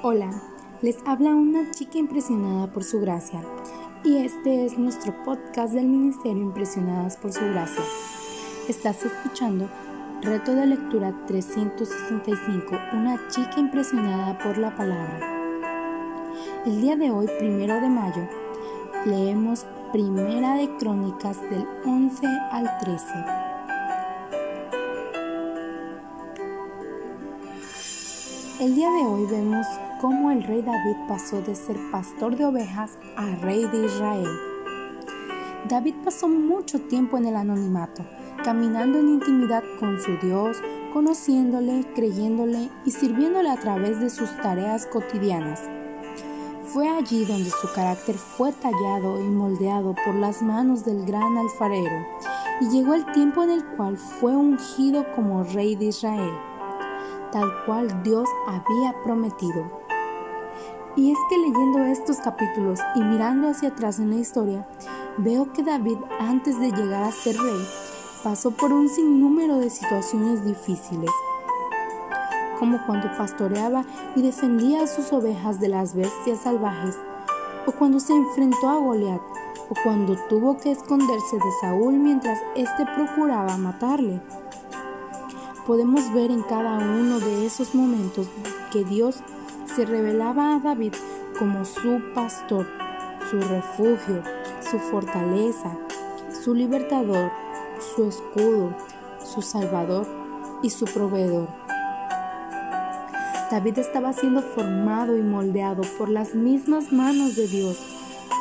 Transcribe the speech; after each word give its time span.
Hola, 0.00 0.30
les 0.80 0.96
habla 1.06 1.34
una 1.34 1.72
chica 1.72 1.98
impresionada 1.98 2.68
por 2.68 2.84
su 2.84 3.00
gracia 3.00 3.42
y 4.04 4.18
este 4.18 4.64
es 4.64 4.78
nuestro 4.78 5.12
podcast 5.24 5.74
del 5.74 5.86
Ministerio 5.86 6.40
Impresionadas 6.40 7.16
por 7.16 7.32
su 7.32 7.40
gracia. 7.40 7.82
Estás 8.68 9.04
escuchando 9.04 9.68
Reto 10.22 10.54
de 10.54 10.66
Lectura 10.66 11.12
365, 11.26 12.78
una 12.92 13.26
chica 13.26 13.58
impresionada 13.58 14.38
por 14.38 14.56
la 14.56 14.76
palabra. 14.76 15.18
El 16.64 16.80
día 16.80 16.94
de 16.94 17.10
hoy, 17.10 17.26
primero 17.40 17.74
de 17.80 17.88
mayo, 17.88 18.28
leemos 19.04 19.66
Primera 19.90 20.54
de 20.54 20.68
Crónicas 20.76 21.40
del 21.50 21.66
11 21.84 22.24
al 22.52 22.78
13. 22.78 23.47
El 28.60 28.74
día 28.74 28.90
de 28.90 29.06
hoy 29.06 29.24
vemos 29.26 29.64
cómo 30.00 30.32
el 30.32 30.42
rey 30.42 30.62
David 30.62 30.96
pasó 31.06 31.40
de 31.42 31.54
ser 31.54 31.76
pastor 31.92 32.34
de 32.34 32.44
ovejas 32.44 32.98
a 33.16 33.36
rey 33.36 33.64
de 33.66 33.86
Israel. 33.86 34.26
David 35.68 35.94
pasó 36.04 36.26
mucho 36.26 36.80
tiempo 36.80 37.16
en 37.18 37.26
el 37.26 37.36
anonimato, 37.36 38.04
caminando 38.42 38.98
en 38.98 39.10
intimidad 39.10 39.62
con 39.78 40.00
su 40.00 40.16
Dios, 40.16 40.56
conociéndole, 40.92 41.84
creyéndole 41.94 42.68
y 42.84 42.90
sirviéndole 42.90 43.48
a 43.48 43.60
través 43.60 44.00
de 44.00 44.10
sus 44.10 44.28
tareas 44.42 44.86
cotidianas. 44.86 45.62
Fue 46.64 46.88
allí 46.88 47.26
donde 47.26 47.50
su 47.50 47.72
carácter 47.76 48.16
fue 48.16 48.50
tallado 48.50 49.20
y 49.20 49.28
moldeado 49.28 49.94
por 50.04 50.16
las 50.16 50.42
manos 50.42 50.84
del 50.84 51.06
gran 51.06 51.38
alfarero, 51.38 52.04
y 52.60 52.70
llegó 52.70 52.94
el 52.94 53.06
tiempo 53.12 53.44
en 53.44 53.50
el 53.50 53.64
cual 53.76 53.96
fue 53.96 54.34
ungido 54.34 55.06
como 55.14 55.44
rey 55.44 55.76
de 55.76 55.86
Israel, 55.86 56.32
tal 57.32 57.50
cual 57.64 58.02
Dios 58.02 58.28
había 58.46 58.94
prometido. 59.04 59.70
Y 60.96 61.12
es 61.12 61.18
que 61.28 61.38
leyendo 61.38 61.78
estos 61.84 62.18
capítulos 62.18 62.80
y 62.94 63.00
mirando 63.00 63.48
hacia 63.48 63.68
atrás 63.68 63.98
en 64.00 64.10
la 64.10 64.16
historia, 64.16 64.66
veo 65.18 65.52
que 65.52 65.62
David 65.62 65.98
antes 66.18 66.58
de 66.58 66.72
llegar 66.72 67.04
a 67.04 67.12
ser 67.12 67.36
rey 67.36 67.66
pasó 68.22 68.50
por 68.50 68.72
un 68.72 68.88
sinnúmero 68.88 69.58
de 69.58 69.70
situaciones 69.70 70.44
difíciles, 70.44 71.10
como 72.58 72.84
cuando 72.86 73.08
pastoreaba 73.16 73.84
y 74.16 74.22
defendía 74.22 74.82
a 74.82 74.86
sus 74.86 75.12
ovejas 75.12 75.60
de 75.60 75.68
las 75.68 75.94
bestias 75.94 76.40
salvajes, 76.40 76.96
o 77.66 77.72
cuando 77.72 78.00
se 78.00 78.14
enfrentó 78.14 78.68
a 78.68 78.78
Goliat, 78.78 79.20
o 79.70 79.74
cuando 79.84 80.16
tuvo 80.28 80.56
que 80.56 80.72
esconderse 80.72 81.36
de 81.36 81.52
Saúl 81.60 81.94
mientras 81.94 82.40
éste 82.56 82.86
procuraba 82.96 83.56
matarle. 83.56 84.20
Podemos 85.68 86.10
ver 86.14 86.30
en 86.30 86.42
cada 86.44 86.78
uno 86.78 87.20
de 87.20 87.44
esos 87.44 87.74
momentos 87.74 88.26
que 88.72 88.84
Dios 88.84 89.16
se 89.66 89.84
revelaba 89.84 90.56
a 90.56 90.60
David 90.60 90.94
como 91.38 91.62
su 91.66 92.00
pastor, 92.14 92.66
su 93.30 93.38
refugio, 93.38 94.22
su 94.62 94.78
fortaleza, 94.78 95.76
su 96.42 96.54
libertador, 96.54 97.30
su 97.94 98.08
escudo, 98.08 98.74
su 99.22 99.42
salvador 99.42 100.06
y 100.62 100.70
su 100.70 100.86
proveedor. 100.86 101.48
David 103.50 103.76
estaba 103.76 104.14
siendo 104.14 104.40
formado 104.40 105.18
y 105.18 105.20
moldeado 105.20 105.82
por 105.98 106.08
las 106.08 106.34
mismas 106.34 106.92
manos 106.92 107.36
de 107.36 107.46
Dios 107.46 107.78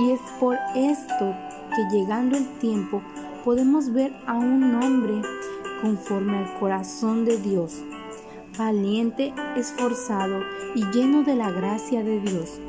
y 0.00 0.10
es 0.10 0.20
por 0.40 0.58
esto 0.74 1.36
que 1.76 1.96
llegando 1.96 2.36
el 2.36 2.48
tiempo 2.58 3.00
podemos 3.44 3.92
ver 3.92 4.12
a 4.26 4.34
un 4.34 4.74
hombre 4.74 5.22
conforme 5.82 6.38
al 6.38 6.58
corazón 6.58 7.26
de 7.26 7.36
Dios 7.36 7.82
valiente, 8.56 9.32
esforzado 9.56 10.40
y 10.74 10.84
lleno 10.90 11.22
de 11.22 11.36
la 11.36 11.50
gracia 11.50 12.02
de 12.02 12.20
Dios. 12.20 12.60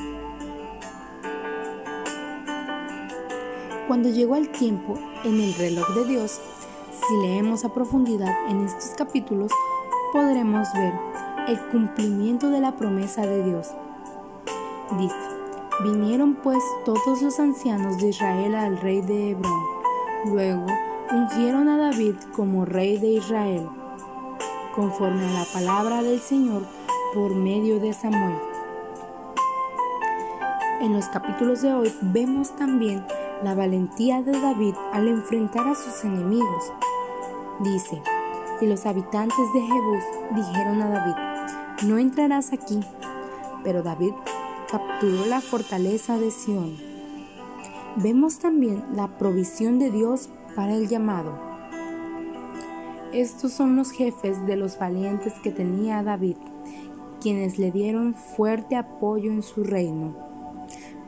Cuando 3.87 4.09
llegó 4.09 4.35
el 4.35 4.49
tiempo 4.49 4.97
en 5.23 5.41
el 5.41 5.53
reloj 5.55 5.87
de 5.95 6.05
Dios, 6.05 6.39
si 7.07 7.27
leemos 7.27 7.65
a 7.65 7.73
profundidad 7.73 8.33
en 8.49 8.61
estos 8.65 8.91
capítulos, 8.95 9.51
podremos 10.13 10.67
ver 10.73 10.93
el 11.47 11.59
cumplimiento 11.69 12.49
de 12.49 12.61
la 12.61 12.75
promesa 12.75 13.25
de 13.25 13.43
Dios. 13.43 13.71
Dice, 14.97 15.15
vinieron 15.83 16.35
pues 16.35 16.63
todos 16.85 17.21
los 17.21 17.39
ancianos 17.39 17.97
de 17.97 18.09
Israel 18.09 18.55
al 18.55 18.77
rey 18.77 19.01
de 19.01 19.31
Hebrón. 19.31 19.82
Luego 20.25 20.65
ungieron 21.11 21.67
a 21.67 21.77
David 21.77 22.15
como 22.33 22.63
rey 22.63 22.97
de 22.97 23.07
Israel 23.07 23.67
conforme 24.73 25.25
a 25.25 25.39
la 25.39 25.45
palabra 25.53 26.01
del 26.01 26.19
Señor 26.19 26.63
por 27.13 27.35
medio 27.35 27.79
de 27.79 27.93
Samuel. 27.93 28.37
En 30.81 30.93
los 30.93 31.07
capítulos 31.09 31.61
de 31.61 31.73
hoy 31.73 31.93
vemos 32.01 32.55
también 32.55 33.05
la 33.43 33.53
valentía 33.53 34.21
de 34.21 34.31
David 34.31 34.75
al 34.93 35.07
enfrentar 35.07 35.67
a 35.67 35.75
sus 35.75 36.03
enemigos. 36.03 36.71
Dice, 37.59 38.01
y 38.61 38.65
los 38.65 38.85
habitantes 38.85 39.53
de 39.53 39.61
Jebús 39.61 40.03
dijeron 40.35 40.81
a 40.81 40.89
David, 40.89 41.87
no 41.87 41.97
entrarás 41.97 42.53
aquí. 42.53 42.79
Pero 43.63 43.83
David 43.83 44.13
capturó 44.71 45.25
la 45.25 45.41
fortaleza 45.41 46.17
de 46.17 46.31
Sión. 46.31 46.92
Vemos 47.95 48.39
también 48.39 48.83
la 48.95 49.19
provisión 49.19 49.77
de 49.77 49.91
Dios 49.91 50.29
para 50.55 50.73
el 50.73 50.87
llamado. 50.87 51.37
Estos 53.13 53.53
son 53.53 53.75
los 53.75 53.91
jefes 53.91 54.43
de 54.47 54.55
los 54.55 54.79
valientes 54.79 55.33
que 55.43 55.51
tenía 55.51 56.01
David, 56.01 56.37
quienes 57.21 57.59
le 57.59 57.71
dieron 57.71 58.15
fuerte 58.15 58.75
apoyo 58.75 59.31
en 59.31 59.43
su 59.43 59.63
reino, 59.63 60.15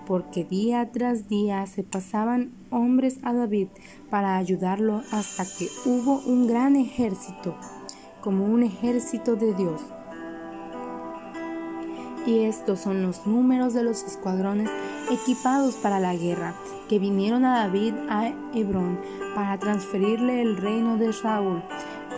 porque 0.06 0.44
día 0.44 0.92
tras 0.92 1.28
día 1.28 1.66
se 1.66 1.82
pasaban 1.82 2.52
hombres 2.70 3.18
a 3.24 3.34
David 3.34 3.70
para 4.12 4.38
ayudarlo 4.38 5.02
hasta 5.12 5.44
que 5.44 5.68
hubo 5.90 6.22
un 6.28 6.46
gran 6.46 6.76
ejército, 6.76 7.56
como 8.22 8.46
un 8.46 8.62
ejército 8.62 9.36
de 9.36 9.56
Dios. 9.56 9.82
Y 12.26 12.46
estos 12.46 12.80
son 12.80 13.04
los 13.04 13.28
números 13.28 13.74
de 13.74 13.84
los 13.84 14.04
escuadrones 14.04 14.70
equipados 15.12 15.76
para 15.76 16.00
la 16.00 16.16
guerra, 16.16 16.56
que 16.90 17.00
vinieron 17.00 17.46
a 17.46 17.60
David 17.60 17.94
a 18.10 18.30
Hebrón 18.54 19.00
para 19.36 19.58
transferirle 19.60 20.42
el 20.42 20.58
reino 20.58 20.98
de 20.98 21.14
Saúl 21.14 21.62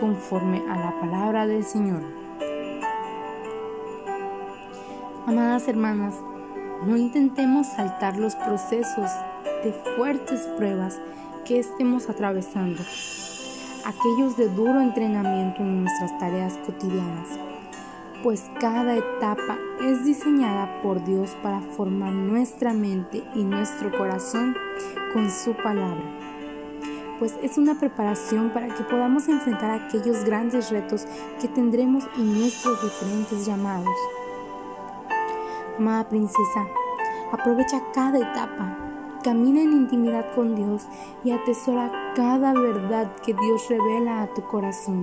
conforme 0.00 0.62
a 0.70 0.78
la 0.78 1.00
palabra 1.00 1.46
del 1.46 1.64
Señor. 1.64 2.02
Amadas 5.26 5.68
hermanas, 5.68 6.14
no 6.86 6.96
intentemos 6.96 7.66
saltar 7.66 8.16
los 8.16 8.34
procesos 8.36 9.10
de 9.62 9.72
fuertes 9.96 10.46
pruebas 10.56 10.98
que 11.44 11.58
estemos 11.58 12.08
atravesando, 12.08 12.82
aquellos 13.84 14.36
de 14.36 14.48
duro 14.48 14.80
entrenamiento 14.80 15.62
en 15.62 15.82
nuestras 15.82 16.16
tareas 16.18 16.56
cotidianas, 16.64 17.28
pues 18.22 18.50
cada 18.60 18.96
etapa 18.96 19.58
es 19.84 20.04
diseñada 20.04 20.82
por 20.82 21.04
Dios 21.04 21.36
para 21.42 21.60
formar 21.60 22.12
nuestra 22.12 22.72
mente 22.72 23.22
y 23.34 23.44
nuestro 23.44 23.96
corazón 23.96 24.56
con 25.12 25.30
su 25.30 25.54
palabra 25.54 26.02
pues 27.18 27.36
es 27.42 27.58
una 27.58 27.74
preparación 27.74 28.50
para 28.50 28.68
que 28.68 28.84
podamos 28.84 29.28
enfrentar 29.28 29.70
aquellos 29.70 30.24
grandes 30.24 30.70
retos 30.70 31.06
que 31.40 31.48
tendremos 31.48 32.04
en 32.16 32.38
nuestros 32.38 32.82
diferentes 32.82 33.46
llamados. 33.46 33.94
Amada 35.78 36.08
princesa, 36.08 36.66
aprovecha 37.32 37.82
cada 37.92 38.18
etapa, 38.18 38.76
camina 39.22 39.62
en 39.62 39.72
intimidad 39.72 40.34
con 40.34 40.54
Dios 40.54 40.86
y 41.24 41.30
atesora 41.30 41.90
cada 42.14 42.52
verdad 42.52 43.14
que 43.24 43.34
Dios 43.34 43.68
revela 43.68 44.22
a 44.22 44.34
tu 44.34 44.42
corazón. 44.42 45.02